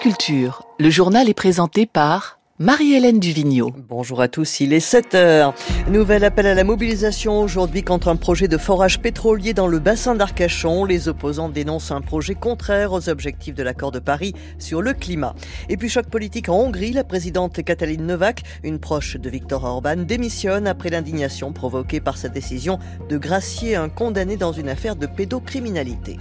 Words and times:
Culture, 0.00 0.62
le 0.78 0.90
journal 0.90 1.28
est 1.28 1.34
présenté 1.34 1.86
par 1.86 2.38
Marie-Hélène 2.58 3.18
Duvigneau. 3.20 3.72
Bonjour 3.88 4.20
à 4.20 4.28
tous, 4.28 4.60
il 4.60 4.72
est 4.72 4.80
7 4.80 5.14
heures. 5.14 5.54
Nouvel 5.88 6.24
appel 6.24 6.46
à 6.46 6.54
la 6.54 6.64
mobilisation 6.64 7.40
aujourd'hui 7.40 7.82
contre 7.82 8.08
un 8.08 8.16
projet 8.16 8.48
de 8.48 8.56
forage 8.56 9.00
pétrolier 9.00 9.52
dans 9.52 9.66
le 9.66 9.78
bassin 9.78 10.14
d'Arcachon. 10.14 10.84
Les 10.84 11.08
opposants 11.08 11.48
dénoncent 11.48 11.90
un 11.90 12.00
projet 12.00 12.34
contraire 12.34 12.92
aux 12.92 13.08
objectifs 13.08 13.54
de 13.54 13.62
l'accord 13.62 13.92
de 13.92 13.98
Paris 13.98 14.34
sur 14.58 14.82
le 14.82 14.92
climat. 14.92 15.34
Et 15.68 15.76
puis 15.76 15.88
choc 15.88 16.06
politique 16.06 16.48
en 16.48 16.56
Hongrie, 16.56 16.92
la 16.92 17.04
présidente 17.04 17.62
Katalin 17.62 18.02
Novak, 18.02 18.42
une 18.64 18.78
proche 18.78 19.16
de 19.16 19.30
Viktor 19.30 19.64
Orban, 19.64 19.96
démissionne 19.96 20.66
après 20.66 20.90
l'indignation 20.90 21.52
provoquée 21.52 22.00
par 22.00 22.16
sa 22.16 22.28
décision 22.28 22.78
de 23.08 23.18
gracier 23.18 23.76
un 23.76 23.88
condamné 23.88 24.36
dans 24.36 24.52
une 24.52 24.68
affaire 24.68 24.96
de 24.96 25.06
pédocriminalité. 25.06 26.16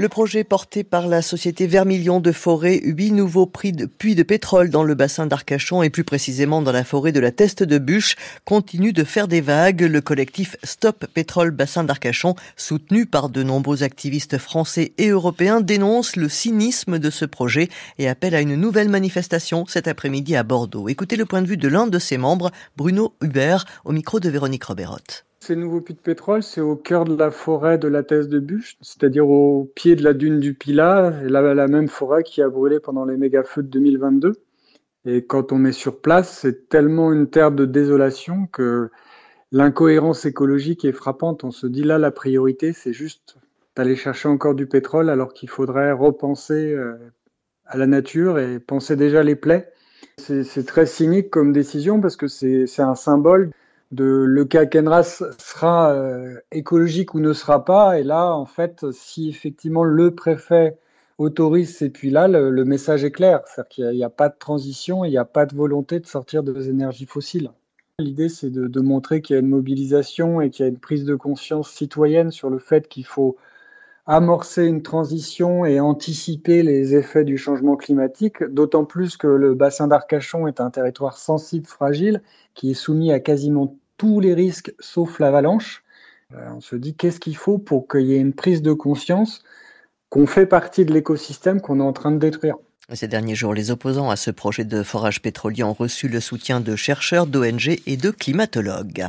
Le 0.00 0.08
projet 0.08 0.44
porté 0.44 0.82
par 0.82 1.08
la 1.08 1.20
société 1.20 1.66
Vermilion 1.66 2.20
de 2.20 2.32
Forêt, 2.32 2.80
huit 2.82 3.12
nouveaux 3.12 3.44
puits 3.44 3.74
de 3.74 4.22
pétrole 4.22 4.70
dans 4.70 4.82
le 4.82 4.94
bassin 4.94 5.26
d'Arcachon 5.26 5.82
et 5.82 5.90
plus 5.90 6.04
précisément 6.04 6.62
dans 6.62 6.72
la 6.72 6.84
forêt 6.84 7.12
de 7.12 7.20
la 7.20 7.32
Teste 7.32 7.62
de 7.62 7.76
Bûche 7.76 8.16
continue 8.46 8.94
de 8.94 9.04
faire 9.04 9.28
des 9.28 9.42
vagues. 9.42 9.82
Le 9.82 10.00
collectif 10.00 10.56
Stop 10.64 11.04
Pétrole 11.12 11.50
Bassin 11.50 11.84
d'Arcachon, 11.84 12.34
soutenu 12.56 13.04
par 13.04 13.28
de 13.28 13.42
nombreux 13.42 13.82
activistes 13.82 14.38
français 14.38 14.94
et 14.96 15.08
européens, 15.08 15.60
dénonce 15.60 16.16
le 16.16 16.30
cynisme 16.30 16.98
de 16.98 17.10
ce 17.10 17.26
projet 17.26 17.68
et 17.98 18.08
appelle 18.08 18.34
à 18.34 18.40
une 18.40 18.56
nouvelle 18.56 18.88
manifestation 18.88 19.66
cet 19.66 19.86
après-midi 19.86 20.34
à 20.34 20.44
Bordeaux. 20.44 20.88
Écoutez 20.88 21.16
le 21.16 21.26
point 21.26 21.42
de 21.42 21.46
vue 21.46 21.58
de 21.58 21.68
l'un 21.68 21.86
de 21.86 21.98
ses 21.98 22.16
membres, 22.16 22.50
Bruno 22.74 23.12
Hubert, 23.20 23.66
au 23.84 23.92
micro 23.92 24.18
de 24.18 24.30
Véronique 24.30 24.64
Roberotte. 24.64 25.26
Ces 25.42 25.56
nouveaux 25.56 25.80
puits 25.80 25.94
de 25.94 26.00
pétrole, 26.00 26.42
c'est 26.42 26.60
au 26.60 26.76
cœur 26.76 27.04
de 27.06 27.16
la 27.16 27.30
forêt 27.30 27.78
de 27.78 27.88
la 27.88 28.02
Thèse 28.02 28.28
de 28.28 28.40
Bûche, 28.40 28.76
c'est-à-dire 28.82 29.26
au 29.26 29.72
pied 29.74 29.96
de 29.96 30.04
la 30.04 30.12
dune 30.12 30.38
du 30.38 30.52
Pilat, 30.52 31.22
la, 31.22 31.54
la 31.54 31.66
même 31.66 31.88
forêt 31.88 32.22
qui 32.22 32.42
a 32.42 32.48
brûlé 32.50 32.78
pendant 32.78 33.06
les 33.06 33.16
méga-feux 33.16 33.62
de 33.62 33.68
2022. 33.68 34.34
Et 35.06 35.24
quand 35.24 35.50
on 35.52 35.64
est 35.64 35.72
sur 35.72 36.02
place, 36.02 36.38
c'est 36.40 36.68
tellement 36.68 37.10
une 37.10 37.30
terre 37.30 37.52
de 37.52 37.64
désolation 37.64 38.48
que 38.52 38.90
l'incohérence 39.50 40.26
écologique 40.26 40.84
est 40.84 40.92
frappante. 40.92 41.42
On 41.42 41.50
se 41.50 41.66
dit 41.66 41.84
là, 41.84 41.96
la 41.98 42.10
priorité, 42.10 42.74
c'est 42.74 42.92
juste 42.92 43.38
d'aller 43.76 43.96
chercher 43.96 44.28
encore 44.28 44.54
du 44.54 44.66
pétrole 44.66 45.08
alors 45.08 45.32
qu'il 45.32 45.48
faudrait 45.48 45.92
repenser 45.92 46.72
euh, 46.74 46.98
à 47.64 47.78
la 47.78 47.86
nature 47.86 48.38
et 48.38 48.60
penser 48.60 48.94
déjà 48.94 49.22
les 49.22 49.36
plaies. 49.36 49.72
C'est 50.18 50.66
très 50.66 50.84
cynique 50.84 51.30
comme 51.30 51.50
décision 51.50 51.98
parce 51.98 52.16
que 52.16 52.28
c'est 52.28 52.82
un 52.82 52.94
symbole 52.94 53.50
le 53.92 54.44
cas 54.44 54.66
Kenras 54.66 55.22
sera 55.38 55.92
euh, 55.92 56.36
écologique 56.52 57.14
ou 57.14 57.20
ne 57.20 57.32
sera 57.32 57.64
pas. 57.64 57.98
Et 57.98 58.04
là, 58.04 58.32
en 58.32 58.46
fait, 58.46 58.90
si 58.92 59.28
effectivement 59.28 59.84
le 59.84 60.14
préfet 60.14 60.78
autorise 61.18 61.76
ces 61.76 61.90
puits-là, 61.90 62.28
le, 62.28 62.64
message 62.64 63.04
est 63.04 63.10
clair. 63.10 63.40
C'est-à-dire 63.46 63.68
qu'il 63.68 63.90
n'y 63.90 64.04
a, 64.04 64.10
pas 64.10 64.28
de 64.28 64.36
transition, 64.38 65.04
il 65.04 65.10
n'y 65.10 65.18
a 65.18 65.24
pas 65.24 65.44
de 65.44 65.54
volonté 65.54 66.00
de 66.00 66.06
sortir 66.06 66.42
des 66.42 66.68
énergies 66.68 67.06
fossiles. 67.06 67.50
L'idée, 67.98 68.30
c'est 68.30 68.48
de, 68.48 68.66
de, 68.66 68.80
montrer 68.80 69.20
qu'il 69.20 69.34
y 69.34 69.36
a 69.36 69.40
une 69.40 69.48
mobilisation 69.48 70.40
et 70.40 70.48
qu'il 70.48 70.64
y 70.64 70.68
a 70.68 70.70
une 70.70 70.78
prise 70.78 71.04
de 71.04 71.14
conscience 71.14 71.70
citoyenne 71.70 72.30
sur 72.30 72.48
le 72.48 72.58
fait 72.58 72.88
qu'il 72.88 73.04
faut 73.04 73.36
amorcer 74.06 74.64
une 74.64 74.82
transition 74.82 75.64
et 75.64 75.78
anticiper 75.78 76.62
les 76.62 76.94
effets 76.96 77.24
du 77.24 77.36
changement 77.36 77.76
climatique, 77.76 78.42
d'autant 78.42 78.84
plus 78.84 79.16
que 79.16 79.26
le 79.26 79.54
bassin 79.54 79.86
d'Arcachon 79.86 80.48
est 80.48 80.60
un 80.60 80.70
territoire 80.70 81.16
sensible, 81.16 81.66
fragile, 81.66 82.22
qui 82.54 82.70
est 82.70 82.74
soumis 82.74 83.12
à 83.12 83.20
quasiment 83.20 83.76
tous 84.00 84.18
les 84.18 84.32
risques 84.32 84.72
sauf 84.78 85.18
l'avalanche. 85.18 85.84
Euh, 86.32 86.48
on 86.56 86.62
se 86.62 86.74
dit 86.74 86.94
qu'est-ce 86.94 87.20
qu'il 87.20 87.36
faut 87.36 87.58
pour 87.58 87.86
qu'il 87.86 88.06
y 88.06 88.14
ait 88.14 88.18
une 88.18 88.32
prise 88.32 88.62
de 88.62 88.72
conscience 88.72 89.44
qu'on 90.08 90.26
fait 90.26 90.46
partie 90.46 90.86
de 90.86 90.94
l'écosystème 90.94 91.60
qu'on 91.60 91.80
est 91.80 91.82
en 91.82 91.92
train 91.92 92.10
de 92.10 92.16
détruire? 92.16 92.56
Ces 92.92 93.06
derniers 93.06 93.36
jours, 93.36 93.54
les 93.54 93.70
opposants 93.70 94.10
à 94.10 94.16
ce 94.16 94.32
projet 94.32 94.64
de 94.64 94.82
forage 94.82 95.22
pétrolier 95.22 95.62
ont 95.62 95.72
reçu 95.72 96.08
le 96.08 96.18
soutien 96.18 96.58
de 96.58 96.74
chercheurs, 96.74 97.28
d'ONG 97.28 97.80
et 97.86 97.96
de 97.96 98.10
climatologues. 98.10 99.06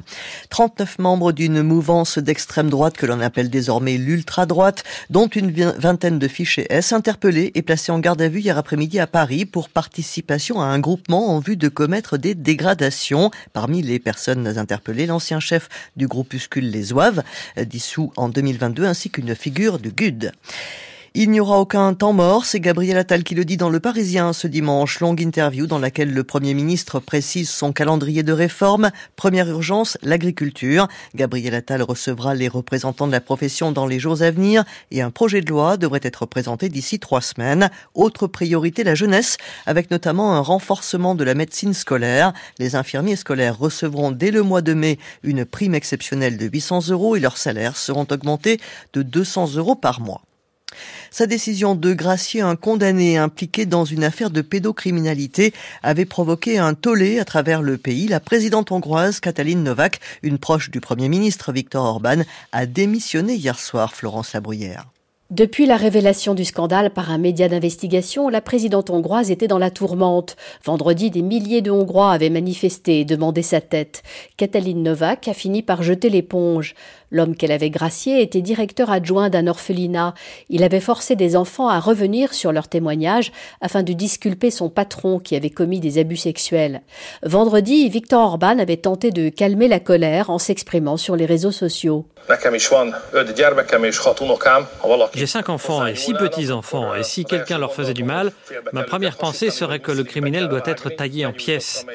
39 0.52 1.00
membres 1.00 1.32
d'une 1.32 1.64
mouvance 1.64 2.20
d'extrême 2.20 2.70
droite 2.70 2.96
que 2.96 3.08
l'on 3.08 3.20
appelle 3.20 3.50
désormais 3.50 3.98
l'ultra-droite, 3.98 4.84
dont 5.10 5.26
une 5.26 5.50
vingtaine 5.50 6.20
de 6.20 6.28
fichiers 6.28 6.68
S, 6.70 6.94
interpellés 6.94 7.52
et 7.56 7.64
placés 7.64 7.92
en 7.92 7.98
garde 7.98 8.22
à 8.22 8.30
vue 8.30 8.42
hier 8.42 8.58
après-midi 8.60 9.00
à 9.00 9.08
Paris 9.08 9.46
pour 9.46 9.68
participation 9.68 10.62
à 10.62 10.66
un 10.66 10.78
groupement 10.78 11.36
en 11.36 11.40
vue 11.40 11.58
de 11.58 11.68
commettre 11.68 12.18
des 12.18 12.36
dégradations. 12.36 13.32
Parmi 13.52 13.82
les 13.82 13.98
personnes 13.98 14.60
interpellées, 14.60 15.08
l'ancien 15.08 15.40
chef 15.40 15.70
du 15.96 16.08
groupuscule 16.08 16.70
Les 16.70 16.94
Oeuvres, 16.94 17.24
dissous 17.58 18.14
en 18.16 18.30
2022, 18.30 18.86
ainsi 18.86 19.10
qu'une 19.10 19.34
figure 19.34 19.80
de 19.80 19.90
GUD. 19.90 20.32
Il 21.14 21.30
n'y 21.30 21.42
aura 21.42 21.60
aucun 21.60 21.94
temps 21.94 22.14
mort, 22.14 22.46
c'est 22.46 22.62
Gabriel 22.62 22.96
Attal 22.96 23.26
qui 23.26 23.36
le 23.36 23.44
dit 23.44 23.58
dans 23.58 23.70
Le 23.70 23.82
Parisien 23.82 24.32
ce 24.32 24.48
dimanche. 24.48 25.02
Longue 25.02 25.20
interview 25.20 25.68
dans 25.68 25.78
laquelle 25.78 26.14
le 26.14 26.24
Premier 26.24 26.54
ministre 26.54 27.02
précise 27.02 27.50
son 27.50 27.74
calendrier 27.74 28.24
de 28.24 28.32
réforme. 28.32 28.92
Première 29.18 29.50
urgence, 29.50 29.98
l'agriculture. 30.04 30.88
Gabriel 31.14 31.54
Attal 31.54 31.82
recevra 31.82 32.34
les 32.34 32.48
représentants 32.48 33.08
de 33.08 33.12
la 33.12 33.20
profession 33.20 33.74
dans 33.74 33.88
les 33.88 34.00
jours 34.00 34.22
à 34.22 34.32
venir 34.32 34.64
et 34.90 35.02
un 35.02 35.12
projet 35.12 35.42
de 35.42 35.50
loi 35.50 35.76
devrait 35.76 36.00
être 36.02 36.26
présenté 36.26 36.70
d'ici 36.70 36.98
trois 36.98 37.20
semaines. 37.20 37.70
Autre 37.94 38.28
priorité, 38.28 38.86
la 38.86 38.96
jeunesse, 38.96 39.36
avec 39.66 39.92
notamment 39.92 40.36
un 40.36 40.40
renforcement 40.40 41.14
de 41.14 41.26
la 41.26 41.34
médecine 41.34 41.74
scolaire. 41.74 42.32
Les 42.58 42.78
infirmiers 42.78 43.18
scolaires 43.18 43.60
recevront 43.60 44.12
dès 44.12 44.32
le 44.32 44.44
mois 44.44 44.62
de 44.62 44.74
mai 44.74 44.98
une 45.24 45.44
prime 45.44 45.76
exceptionnelle 45.76 46.38
de 46.38 46.46
800 46.46 46.88
euros 46.88 47.18
et 47.18 47.20
leurs 47.20 47.38
salaires 47.38 47.76
seront 47.76 48.08
augmentés 48.10 48.62
de 48.94 49.02
200 49.02 49.56
euros 49.58 49.76
par 49.76 50.00
mois. 50.00 50.22
Sa 51.10 51.28
décision 51.28 51.76
de 51.76 51.94
gracier 51.94 52.42
un 52.42 52.56
condamné 52.56 53.18
impliqué 53.18 53.66
dans 53.66 53.86
une 53.86 54.04
affaire 54.04 54.30
de 54.30 54.42
pédocriminalité 54.42 55.54
avait 55.84 56.06
provoqué 56.06 56.58
un 56.58 56.74
tollé 56.74 57.20
à 57.20 57.26
travers 57.26 57.62
le 57.62 57.78
pays. 57.78 58.08
La 58.08 58.20
présidente 58.20 58.72
hongroise 58.72 59.20
Katalin 59.20 59.58
Novak, 59.58 60.00
une 60.24 60.38
proche 60.38 60.72
du 60.72 60.80
Premier 60.80 61.10
ministre 61.10 61.52
Viktor 61.52 61.84
Orban, 61.84 62.24
a 62.52 62.66
démissionné 62.66 63.34
hier 63.34 63.60
soir, 63.60 63.94
Florence 63.94 64.34
Labruyère. 64.34 64.86
Depuis 65.32 65.66
la 65.66 65.78
révélation 65.78 66.34
du 66.34 66.44
scandale 66.44 66.90
par 66.90 67.10
un 67.10 67.18
média 67.18 67.48
d'investigation, 67.48 68.28
la 68.28 68.42
présidente 68.42 68.90
hongroise 68.90 69.32
était 69.32 69.48
dans 69.48 69.60
la 69.60 69.72
tourmente. 69.72 70.36
Vendredi, 70.66 71.10
des 71.10 71.22
milliers 71.22 71.62
de 71.62 71.72
Hongrois 71.72 72.12
avaient 72.12 72.30
manifesté 72.30 73.00
et 73.00 73.06
demandé 73.06 73.42
sa 73.42 73.62
tête. 73.62 74.04
Katalin 74.36 74.76
Novak 74.76 75.30
a 75.30 75.34
fini 75.34 75.62
par 75.62 75.84
jeter 75.84 76.10
l'éponge. 76.10 76.76
L'homme 77.12 77.36
qu'elle 77.36 77.52
avait 77.52 77.70
gracié 77.70 78.22
était 78.22 78.42
directeur 78.42 78.90
adjoint 78.90 79.30
d'un 79.30 79.48
orphelinat. 79.48 80.14
Il 80.50 80.64
avait 80.64 80.80
forcé 80.80 81.18
des 81.18 81.36
enfants 81.36 81.68
à 81.68 81.80
revenir 81.80 82.34
sur 82.34 82.54
leur 82.54 82.70
témoignage 82.70 83.34
afin 83.60 83.84
de 83.84 83.92
disculper 83.92 84.50
son 84.50 84.70
patron 84.70 85.20
qui 85.20 85.36
avait 85.36 85.50
commis 85.50 85.82
des 85.82 85.98
abus 85.98 86.16
sexuels. 86.18 86.82
Vendredi, 87.24 87.90
Victor 87.90 88.22
Orban 88.22 88.60
avait 88.60 88.78
tenté 88.78 89.12
de 89.12 89.28
calmer 89.28 89.68
la 89.68 89.82
colère 89.82 90.30
en 90.30 90.40
s'exprimant 90.40 90.96
sur 90.96 91.18
les 91.18 91.26
réseaux 91.26 91.52
sociaux. 91.52 92.06
J'ai 95.14 95.28
cinq 95.28 95.50
enfants 95.50 95.86
et 95.86 95.96
six 95.96 96.14
petits-enfants, 96.14 96.96
et 96.96 97.04
si 97.04 97.26
quelqu'un 97.26 97.58
leur 97.58 97.74
faisait 97.74 97.94
du 97.94 98.04
mal, 98.04 98.32
ma 98.72 98.84
première 98.84 99.18
pensée 99.18 99.50
serait 99.50 99.80
que 99.80 99.92
le 99.92 100.04
criminel 100.04 100.48
doit 100.48 100.62
être 100.66 100.90
taillé 100.90 101.26
en 101.26 101.34
pièces. 101.34 101.86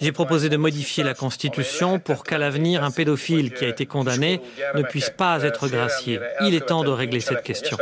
J'ai 0.00 0.12
proposé 0.12 0.48
de 0.48 0.56
modifier 0.56 1.04
la 1.04 1.14
Constitution 1.14 1.98
pour 1.98 2.24
qu'à 2.24 2.38
l'avenir, 2.38 2.84
un 2.84 2.90
pédophile 2.90 3.52
qui 3.52 3.64
a 3.64 3.68
été 3.68 3.86
condamné 3.86 4.40
ne 4.74 4.82
puisse 4.82 5.10
pas 5.10 5.42
être 5.42 5.68
gracié. 5.68 6.20
Il 6.42 6.54
est 6.54 6.66
temps 6.66 6.84
de 6.84 6.90
régler 6.90 7.20
cette 7.20 7.42
question. 7.42 7.76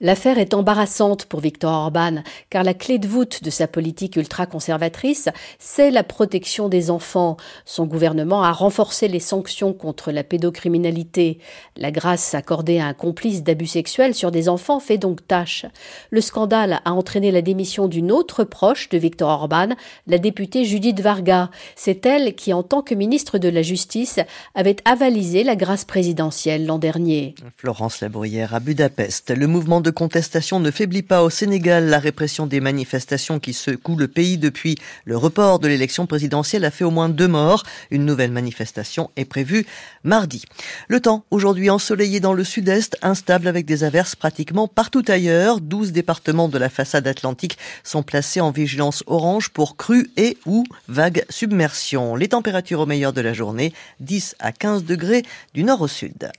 L'affaire 0.00 0.38
est 0.38 0.54
embarrassante 0.54 1.24
pour 1.24 1.40
Viktor 1.40 1.72
Orban, 1.72 2.22
car 2.50 2.62
la 2.62 2.72
clé 2.72 3.00
de 3.00 3.08
voûte 3.08 3.42
de 3.42 3.50
sa 3.50 3.66
politique 3.66 4.14
ultra-conservatrice, 4.14 5.28
c'est 5.58 5.90
la 5.90 6.04
protection 6.04 6.68
des 6.68 6.92
enfants. 6.92 7.36
Son 7.64 7.84
gouvernement 7.84 8.44
a 8.44 8.52
renforcé 8.52 9.08
les 9.08 9.18
sanctions 9.18 9.72
contre 9.72 10.12
la 10.12 10.22
pédocriminalité. 10.22 11.40
La 11.76 11.90
grâce 11.90 12.32
accordée 12.34 12.78
à 12.78 12.86
un 12.86 12.94
complice 12.94 13.42
d'abus 13.42 13.66
sexuels 13.66 14.14
sur 14.14 14.30
des 14.30 14.48
enfants 14.48 14.78
fait 14.78 14.98
donc 14.98 15.26
tâche. 15.26 15.66
Le 16.10 16.20
scandale 16.20 16.80
a 16.84 16.92
entraîné 16.92 17.32
la 17.32 17.42
démission 17.42 17.88
d'une 17.88 18.12
autre 18.12 18.44
proche 18.44 18.88
de 18.90 18.98
Viktor 18.98 19.28
Orban, 19.28 19.70
la 20.06 20.18
députée 20.18 20.64
Judith 20.64 21.00
Varga. 21.00 21.50
C'est 21.74 22.06
elle 22.06 22.36
qui, 22.36 22.52
en 22.52 22.62
tant 22.62 22.82
que 22.82 22.94
ministre 22.94 23.38
de 23.38 23.48
la 23.48 23.62
Justice, 23.62 24.20
avait 24.54 24.76
avalisé 24.84 25.42
la 25.42 25.56
grâce 25.56 25.84
présidentielle 25.84 26.66
l'an 26.66 26.78
dernier. 26.78 27.34
Florence 27.56 28.00
Labruyère 28.00 28.54
à 28.54 28.60
Budapest. 28.60 29.30
Le 29.30 29.48
mouvement 29.48 29.80
de 29.80 29.87
de 29.88 29.90
contestation 29.90 30.60
ne 30.60 30.70
faiblit 30.70 31.00
pas 31.00 31.22
au 31.22 31.30
Sénégal. 31.30 31.86
La 31.86 31.98
répression 31.98 32.46
des 32.46 32.60
manifestations 32.60 33.40
qui 33.40 33.54
secouent 33.54 33.96
le 33.96 34.06
pays 34.06 34.36
depuis 34.36 34.76
le 35.06 35.16
report 35.16 35.60
de 35.60 35.66
l'élection 35.66 36.06
présidentielle 36.06 36.66
a 36.66 36.70
fait 36.70 36.84
au 36.84 36.90
moins 36.90 37.08
deux 37.08 37.26
morts. 37.26 37.62
Une 37.90 38.04
nouvelle 38.04 38.30
manifestation 38.30 39.10
est 39.16 39.24
prévue 39.24 39.64
mardi. 40.04 40.44
Le 40.88 41.00
temps, 41.00 41.24
aujourd'hui 41.30 41.70
ensoleillé 41.70 42.20
dans 42.20 42.34
le 42.34 42.44
sud-est, 42.44 42.98
instable 43.00 43.48
avec 43.48 43.64
des 43.64 43.82
averses 43.82 44.14
pratiquement 44.14 44.68
partout 44.68 45.04
ailleurs. 45.08 45.58
12 45.58 45.92
départements 45.92 46.50
de 46.50 46.58
la 46.58 46.68
façade 46.68 47.06
atlantique 47.06 47.56
sont 47.82 48.02
placés 48.02 48.42
en 48.42 48.50
vigilance 48.50 49.02
orange 49.06 49.48
pour 49.48 49.78
crues 49.78 50.10
et 50.18 50.36
ou 50.44 50.64
vagues 50.88 51.24
submersion. 51.30 52.14
Les 52.14 52.28
températures 52.28 52.80
au 52.80 52.86
meilleur 52.86 53.14
de 53.14 53.22
la 53.22 53.32
journée, 53.32 53.72
10 54.00 54.36
à 54.38 54.52
15 54.52 54.84
degrés 54.84 55.22
du 55.54 55.64
nord 55.64 55.80
au 55.80 55.88
sud. 55.88 56.30